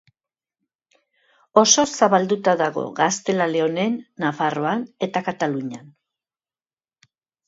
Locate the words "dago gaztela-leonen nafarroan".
2.61-4.87